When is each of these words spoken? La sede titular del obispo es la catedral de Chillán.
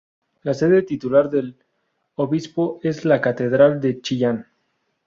La 0.41 0.55
sede 0.55 0.81
titular 0.81 1.29
del 1.29 1.55
obispo 2.15 2.79
es 2.81 3.05
la 3.05 3.21
catedral 3.21 3.79
de 3.79 4.01
Chillán. 4.01 4.47